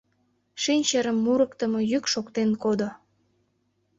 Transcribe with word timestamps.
Шинчырым 0.63 1.17
мурыктымо 1.25 1.79
йӱк 1.91 2.05
шоктен 2.13 2.49
кодо. 2.63 2.89